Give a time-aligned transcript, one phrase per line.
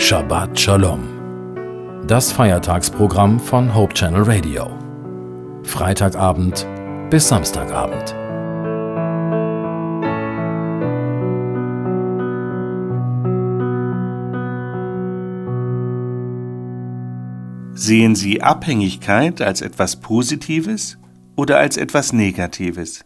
[0.00, 2.06] Shabbat Shalom.
[2.06, 4.66] Das Feiertagsprogramm von Hope Channel Radio.
[5.62, 6.66] Freitagabend
[7.10, 8.08] bis Samstagabend.
[17.78, 20.98] Sehen Sie Abhängigkeit als etwas Positives
[21.36, 23.04] oder als etwas Negatives?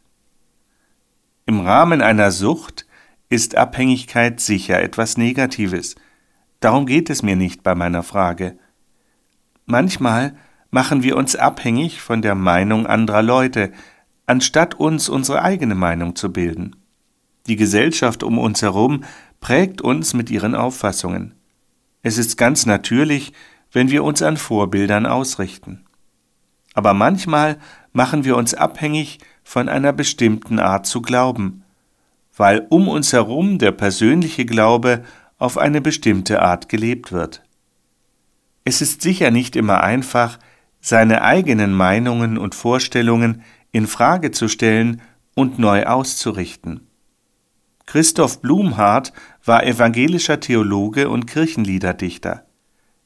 [1.44, 2.86] Im Rahmen einer Sucht
[3.28, 5.96] ist Abhängigkeit sicher etwas Negatives.
[6.64, 8.56] Darum geht es mir nicht bei meiner Frage.
[9.66, 10.34] Manchmal
[10.70, 13.70] machen wir uns abhängig von der Meinung anderer Leute,
[14.24, 16.74] anstatt uns unsere eigene Meinung zu bilden.
[17.46, 19.04] Die Gesellschaft um uns herum
[19.40, 21.34] prägt uns mit ihren Auffassungen.
[22.02, 23.34] Es ist ganz natürlich,
[23.70, 25.84] wenn wir uns an Vorbildern ausrichten.
[26.72, 27.58] Aber manchmal
[27.92, 31.62] machen wir uns abhängig von einer bestimmten Art zu glauben,
[32.34, 35.04] weil um uns herum der persönliche Glaube
[35.38, 37.42] auf eine bestimmte Art gelebt wird.
[38.64, 40.38] Es ist sicher nicht immer einfach,
[40.80, 45.02] seine eigenen Meinungen und Vorstellungen in Frage zu stellen
[45.34, 46.86] und neu auszurichten.
[47.86, 49.12] Christoph Blumhardt
[49.44, 52.46] war evangelischer Theologe und Kirchenliederdichter.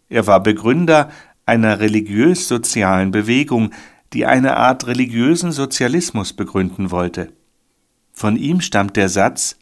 [0.08, 1.10] Er war Begründer
[1.46, 3.70] einer religiös-sozialen Bewegung,
[4.12, 7.32] die eine Art religiösen Sozialismus begründen wollte.
[8.12, 9.58] Von ihm stammt der Satz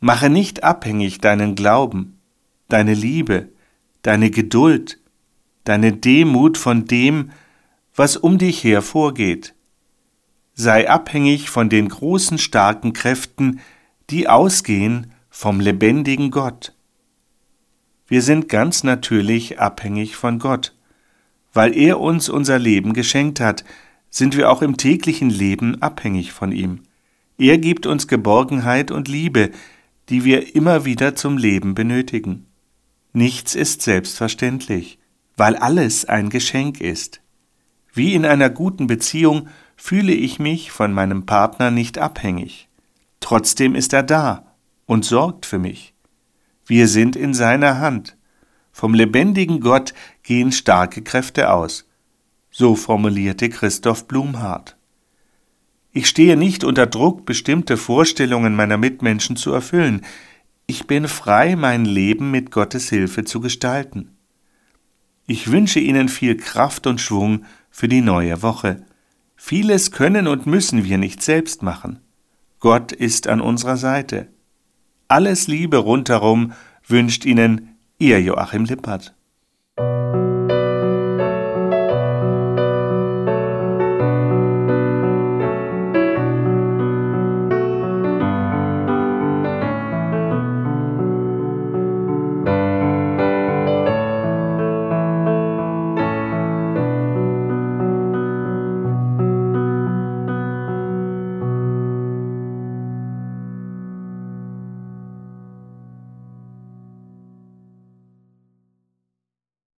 [0.00, 2.18] Mache nicht abhängig deinen Glauben,
[2.68, 3.50] deine Liebe,
[4.02, 4.98] deine Geduld,
[5.64, 7.30] deine Demut von dem,
[7.94, 9.54] was um dich her vorgeht.
[10.54, 13.60] Sei abhängig von den großen starken Kräften,
[14.08, 16.74] die ausgehen vom lebendigen Gott.
[18.08, 20.74] Wir sind ganz natürlich abhängig von Gott.
[21.52, 23.64] Weil er uns unser Leben geschenkt hat,
[24.08, 26.80] sind wir auch im täglichen Leben abhängig von ihm.
[27.38, 29.50] Er gibt uns Geborgenheit und Liebe,
[30.10, 32.46] die wir immer wieder zum Leben benötigen.
[33.12, 34.98] Nichts ist selbstverständlich,
[35.36, 37.20] weil alles ein Geschenk ist.
[37.92, 42.68] Wie in einer guten Beziehung fühle ich mich von meinem Partner nicht abhängig.
[43.20, 44.54] Trotzdem ist er da
[44.86, 45.94] und sorgt für mich.
[46.66, 48.16] Wir sind in seiner Hand.
[48.72, 51.88] Vom lebendigen Gott gehen starke Kräfte aus.
[52.50, 54.76] So formulierte Christoph Blumhardt.
[55.92, 60.02] Ich stehe nicht unter Druck, bestimmte Vorstellungen meiner Mitmenschen zu erfüllen.
[60.66, 64.16] Ich bin frei, mein Leben mit Gottes Hilfe zu gestalten.
[65.26, 68.84] Ich wünsche Ihnen viel Kraft und Schwung für die neue Woche.
[69.36, 71.98] Vieles können und müssen wir nicht selbst machen.
[72.60, 74.28] Gott ist an unserer Seite.
[75.08, 76.52] Alles Liebe rundherum
[76.86, 79.14] wünscht Ihnen Ihr Joachim Lippert.